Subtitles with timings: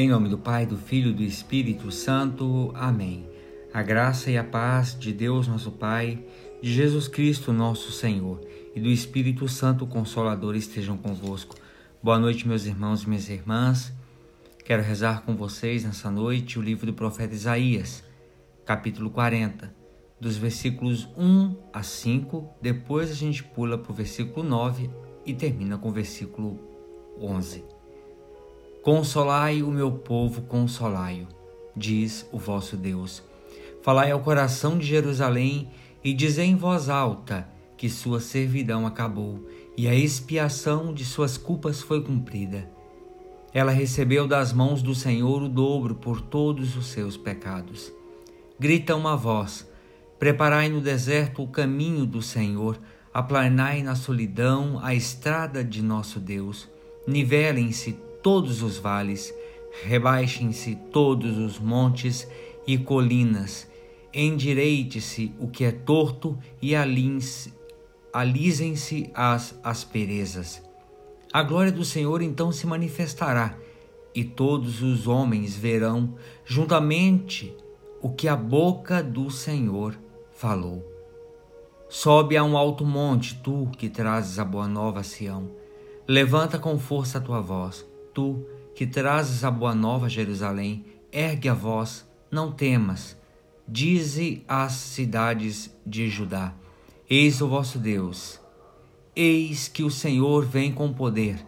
[0.00, 2.70] Em nome do Pai, do Filho e do Espírito Santo.
[2.72, 3.28] Amém.
[3.74, 6.24] A graça e a paz de Deus, nosso Pai,
[6.62, 8.40] de Jesus Cristo, nosso Senhor,
[8.76, 11.56] e do Espírito Santo Consolador estejam convosco.
[12.00, 13.92] Boa noite, meus irmãos e minhas irmãs.
[14.64, 18.04] Quero rezar com vocês nessa noite o livro do profeta Isaías,
[18.64, 19.74] capítulo 40,
[20.20, 22.48] dos versículos 1 a 5.
[22.62, 24.88] Depois a gente pula para o versículo 9
[25.26, 26.56] e termina com o versículo
[27.20, 27.77] 11.
[28.90, 31.28] Consolai o meu povo, consolai-o,
[31.76, 33.22] diz o vosso Deus.
[33.82, 35.68] Falai ao coração de Jerusalém
[36.02, 41.82] e dizei em voz alta que sua servidão acabou e a expiação de suas culpas
[41.82, 42.66] foi cumprida.
[43.52, 47.92] Ela recebeu das mãos do Senhor o dobro por todos os seus pecados.
[48.58, 49.68] Grita uma voz:
[50.18, 52.80] Preparai no deserto o caminho do Senhor,
[53.12, 56.66] aplanai na solidão a estrada de nosso Deus.
[57.06, 59.34] Nivelem-se todos os vales,
[59.82, 62.28] rebaixem-se todos os montes
[62.66, 63.68] e colinas,
[64.12, 67.52] endireite-se o que é torto e alisem-se
[69.14, 70.62] as asperezas.
[71.32, 73.56] A glória do Senhor então se manifestará,
[74.14, 76.14] e todos os homens verão
[76.44, 77.54] juntamente
[78.00, 79.94] o que a boca do Senhor
[80.32, 80.84] falou.
[81.88, 85.50] Sobe a um alto monte, tu que trazes a boa nova a Sião.
[86.06, 88.44] Levanta com força a tua voz tu
[88.74, 93.16] que trazes a boa nova a Jerusalém, ergue a voz, não temas.
[93.66, 96.54] Dize às cidades de Judá:
[97.08, 98.40] Eis o vosso Deus.
[99.16, 101.44] Eis que o Senhor vem com poder,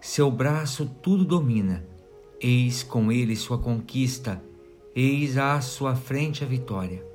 [0.00, 1.86] seu braço tudo domina.
[2.40, 4.42] Eis com ele sua conquista,
[4.96, 7.06] eis à sua frente a vitória.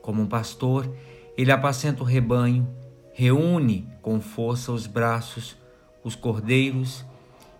[0.00, 0.88] Como um pastor,
[1.36, 2.68] ele apacenta o rebanho,
[3.12, 5.56] reúne com força os braços,
[6.04, 7.04] os cordeiros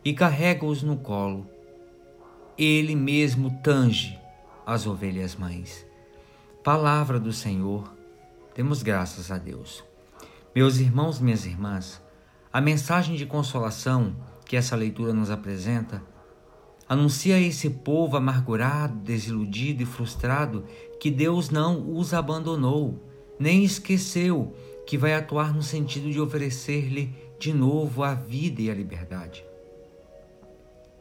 [0.06, 1.50] e carrega-os no colo.
[2.56, 4.16] Ele mesmo tange
[4.64, 5.84] as ovelhas mães.
[6.62, 7.92] Palavra do Senhor,
[8.54, 9.82] demos graças a Deus.
[10.54, 12.00] Meus irmãos minhas irmãs,
[12.52, 14.14] a mensagem de consolação
[14.44, 16.00] que essa leitura nos apresenta
[16.88, 20.64] anuncia a esse povo amargurado, desiludido e frustrado
[21.00, 24.54] que Deus não os abandonou, nem esqueceu
[24.86, 29.44] que vai atuar no sentido de oferecer-lhe de novo a vida e a liberdade.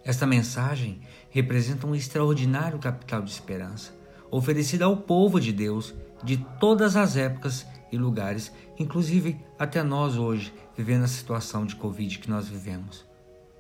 [0.06, 1.02] Esta mensagem
[1.32, 3.92] representa um extraordinário capital de esperança,
[4.30, 10.54] oferecida ao povo de Deus de todas as épocas e lugares, inclusive até nós hoje,
[10.78, 13.04] vivendo a situação de Covid que nós vivemos.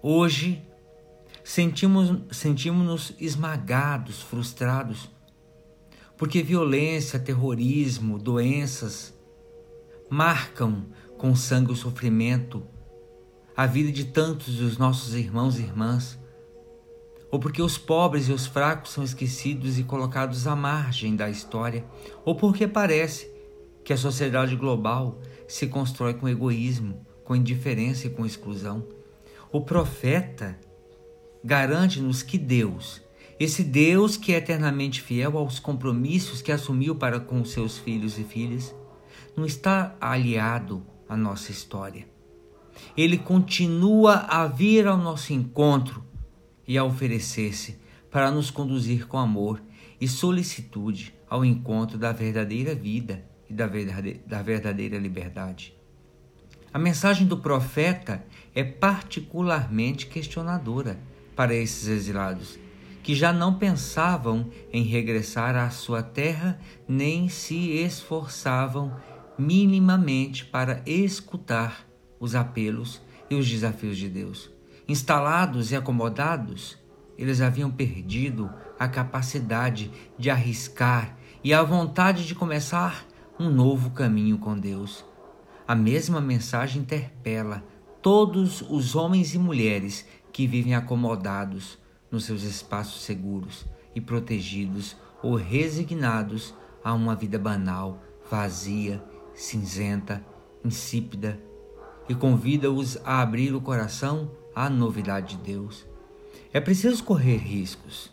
[0.04, 0.64] Hoje,
[1.44, 5.10] sentimos, sentimos-nos esmagados, frustrados,
[6.16, 9.16] porque violência, terrorismo, doenças
[10.08, 10.86] marcam
[11.18, 12.64] com sangue o sofrimento,
[13.58, 16.20] a vida de tantos dos nossos irmãos e irmãs
[17.36, 21.84] ou porque os pobres e os fracos são esquecidos e colocados à margem da história,
[22.24, 23.30] ou porque parece
[23.84, 28.88] que a sociedade global se constrói com egoísmo, com indiferença e com exclusão.
[29.52, 30.58] O profeta
[31.44, 33.02] garante-nos que Deus,
[33.38, 38.24] esse Deus que é eternamente fiel aos compromissos que assumiu para com seus filhos e
[38.24, 38.74] filhas,
[39.36, 42.08] não está aliado à nossa história.
[42.96, 46.15] Ele continua a vir ao nosso encontro
[46.68, 47.78] e a oferecer-se
[48.10, 49.62] para nos conduzir com amor
[50.00, 55.74] e solicitude ao encontro da verdadeira vida e da verdadeira, da verdadeira liberdade.
[56.74, 61.00] A mensagem do profeta é particularmente questionadora
[61.36, 62.60] para esses exilados,
[63.02, 68.96] que já não pensavam em regressar à sua terra nem se esforçavam
[69.38, 71.88] minimamente para escutar
[72.20, 74.50] os apelos e os desafios de Deus.
[74.88, 76.78] Instalados e acomodados,
[77.18, 83.06] eles haviam perdido a capacidade de arriscar e a vontade de começar
[83.40, 85.04] um novo caminho com Deus.
[85.68, 87.64] A mesma mensagem interpela
[88.02, 91.80] todos os homens e mulheres que vivem acomodados
[92.12, 93.66] nos seus espaços seguros
[93.96, 96.54] e protegidos ou resignados
[96.84, 99.04] a uma vida banal, vazia,
[99.34, 100.24] cinzenta,
[100.64, 101.40] insípida,
[102.08, 105.86] e convida-os a abrir o coração a novidade de Deus.
[106.54, 108.12] É preciso correr riscos.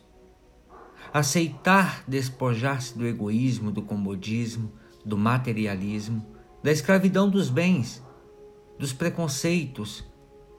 [1.13, 4.73] Aceitar despojar-se do egoísmo, do comodismo,
[5.05, 6.27] do materialismo,
[6.63, 8.03] da escravidão dos bens,
[8.79, 10.05] dos preconceitos,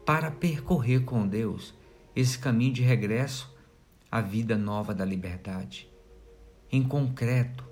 [0.06, 1.74] para percorrer com Deus
[2.16, 3.54] esse caminho de regresso
[4.12, 5.90] à vida nova da liberdade.
[6.72, 7.64] Em concreto,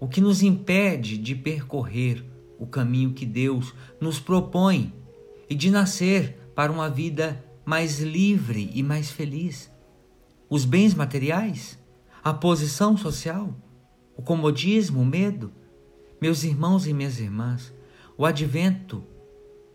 [0.00, 2.24] o que nos impede de percorrer
[2.58, 4.92] o caminho que Deus nos propõe
[5.48, 9.70] e de nascer para uma vida mais livre e mais feliz.
[10.48, 11.76] os bens materiais,
[12.24, 13.54] a posição social,
[14.16, 15.52] o comodismo, o medo.
[16.20, 17.74] Meus irmãos e minhas irmãs,
[18.16, 19.04] o advento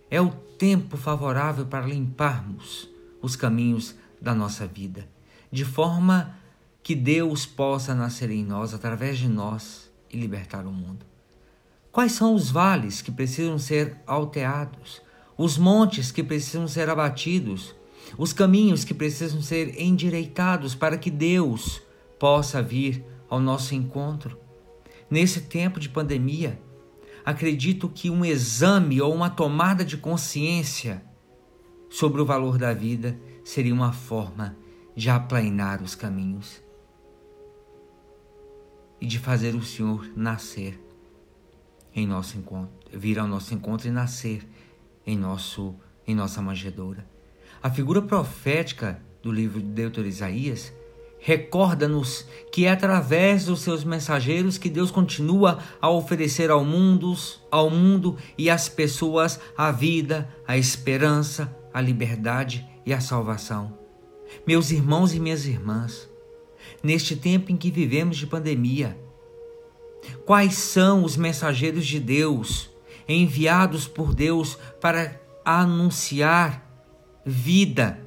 [0.10, 2.90] é o tempo favorável para limparmos
[3.22, 5.08] os caminhos da nossa vida,
[5.52, 6.36] de forma
[6.82, 11.06] que Deus possa nascer em nós, através de nós, e libertar o mundo.
[11.92, 15.02] Quais são os vales que precisam ser alteados,
[15.42, 17.76] os montes que precisam ser abatidos,
[18.16, 21.82] os caminhos que precisam ser endireitados para que Deus
[22.20, 24.38] possa vir ao nosso encontro?
[25.10, 26.62] Nesse tempo de pandemia,
[27.26, 31.04] acredito que um exame ou uma tomada de consciência
[31.90, 34.56] sobre o valor da vida seria uma forma
[34.96, 36.62] de aplainar os caminhos
[39.00, 40.80] e de fazer o Senhor nascer
[41.96, 44.48] em nosso encontro, vir ao nosso encontro e nascer
[45.12, 45.76] em nosso
[46.08, 47.06] em nossa manjedoura.
[47.62, 50.74] A figura profética do livro de Deutero Isaías
[51.20, 57.14] recorda-nos que é através dos seus mensageiros que Deus continua a oferecer ao mundo,
[57.52, 63.78] ao mundo e às pessoas a vida, a esperança, a liberdade e a salvação.
[64.48, 66.10] Meus irmãos e minhas irmãs,
[66.82, 68.98] neste tempo em que vivemos de pandemia,
[70.26, 72.71] quais são os mensageiros de Deus
[73.14, 76.66] enviados por Deus para anunciar
[77.26, 78.00] vida?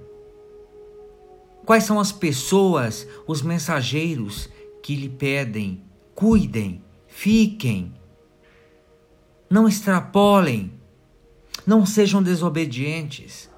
[1.65, 4.49] Quais são as pessoas, os mensageiros
[4.83, 5.83] que lhe pedem,
[6.15, 7.95] cuidem, fiquem,
[9.49, 10.73] não extrapolem,
[11.67, 13.51] não sejam desobedientes?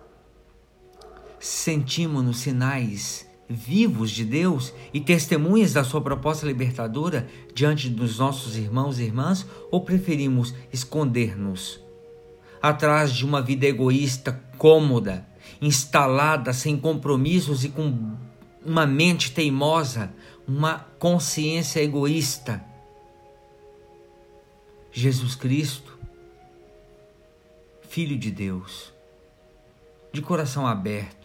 [1.41, 8.99] Sentimos-nos sinais vivos de Deus e testemunhas da sua proposta libertadora diante dos nossos irmãos
[8.99, 11.81] e irmãs ou preferimos esconder-nos
[12.61, 15.27] atrás de uma vida egoísta, cômoda,
[15.61, 18.17] instalada sem compromissos e com
[18.65, 20.13] uma mente teimosa,
[20.47, 22.65] uma consciência egoísta?
[24.91, 25.97] Jesus Cristo,
[27.89, 28.93] Filho de Deus,
[30.13, 31.16] de coração aberto,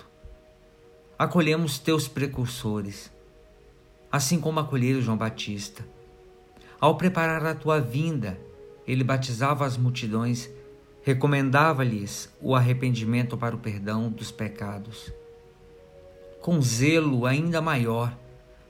[1.21, 3.11] acolhemos teus precursores,
[4.11, 5.87] assim como acolheram João Batista.
[6.79, 8.39] Ao preparar a tua vinda,
[8.87, 10.49] ele batizava as multidões,
[11.03, 15.13] recomendava-lhes o arrependimento para o perdão dos pecados.
[16.41, 18.17] Com zelo ainda maior,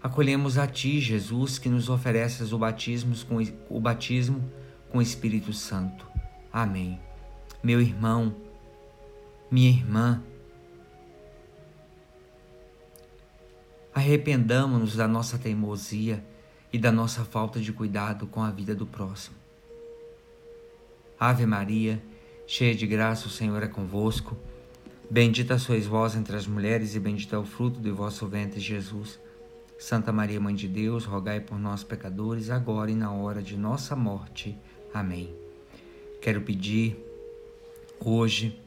[0.03, 3.37] acolhemos a ti, Jesus, que nos ofereces o batismo com
[3.69, 4.43] o batismo
[4.89, 6.05] com o Espírito Santo.
[6.51, 6.99] Amém.
[7.63, 8.35] Meu irmão,
[9.49, 10.21] minha irmã,
[14.01, 16.25] Arrependamos-nos da nossa teimosia
[16.73, 19.35] e da nossa falta de cuidado com a vida do próximo.
[21.19, 22.01] Ave Maria,
[22.47, 24.35] cheia de graça, o Senhor é convosco.
[25.07, 29.19] Bendita sois vós entre as mulheres, e bendito é o fruto do vosso ventre, Jesus.
[29.77, 33.95] Santa Maria, Mãe de Deus, rogai por nós, pecadores, agora e na hora de nossa
[33.95, 34.57] morte.
[34.91, 35.31] Amém.
[36.19, 36.97] Quero pedir
[38.03, 38.59] hoje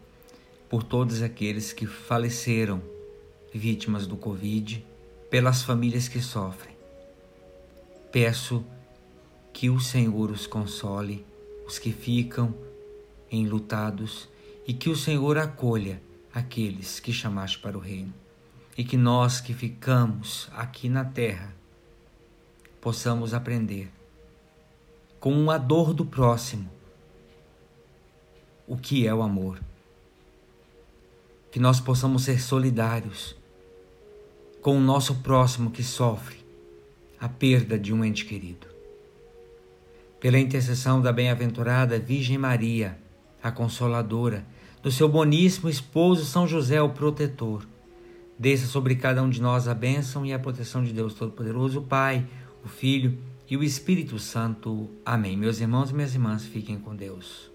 [0.68, 2.80] por todos aqueles que faleceram
[3.52, 4.93] vítimas do Covid
[5.34, 6.76] pelas famílias que sofrem.
[8.12, 8.64] Peço
[9.52, 11.26] que o Senhor os console,
[11.66, 12.54] os que ficam
[13.28, 14.28] enlutados,
[14.64, 16.00] e que o Senhor acolha
[16.32, 18.14] aqueles que chamaste para o reino.
[18.78, 21.52] E que nós que ficamos aqui na terra
[22.80, 23.90] possamos aprender
[25.18, 26.70] com a dor do próximo
[28.68, 29.60] o que é o amor.
[31.50, 33.34] Que nós possamos ser solidários
[34.64, 36.36] com o nosso próximo que sofre
[37.20, 38.66] a perda de um ente querido.
[40.18, 42.98] Pela intercessão da bem-aventurada Virgem Maria,
[43.42, 44.46] a Consoladora,
[44.82, 47.66] do seu boníssimo esposo São José, o protetor,
[48.38, 51.84] desça sobre cada um de nós a bênção e a proteção de Deus Todo-Poderoso, o
[51.84, 52.26] Pai,
[52.64, 54.88] o Filho e o Espírito Santo.
[55.04, 55.36] Amém.
[55.36, 57.53] Meus irmãos e minhas irmãs, fiquem com Deus.